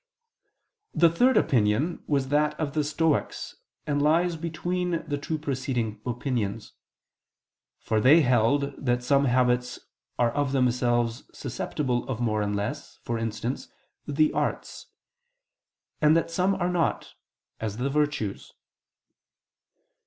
The 0.95 1.11
third 1.11 1.37
opinion 1.37 2.03
was 2.07 2.29
that 2.29 2.59
of 2.59 2.73
the 2.73 2.83
Stoics, 2.83 3.57
and 3.85 4.01
lies 4.01 4.35
between 4.35 5.03
the 5.07 5.19
two 5.19 5.37
preceding 5.37 6.01
opinions. 6.07 6.73
For 7.77 8.01
they 8.01 8.21
held 8.21 8.73
that 8.83 9.03
some 9.03 9.25
habits 9.25 9.77
are 10.17 10.31
of 10.31 10.53
themselves 10.53 11.25
susceptible 11.37 12.09
of 12.09 12.19
more 12.19 12.41
and 12.41 12.55
less, 12.55 12.97
for 13.03 13.19
instance, 13.19 13.67
the 14.07 14.33
arts; 14.33 14.87
and 16.01 16.17
that 16.17 16.31
some 16.31 16.55
are 16.55 16.69
not, 16.71 17.13
as 17.59 17.77
the 17.77 17.91
virtues. 17.91 18.53